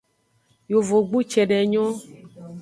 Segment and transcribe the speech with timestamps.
[0.71, 1.93] Yovogbu cede nyon.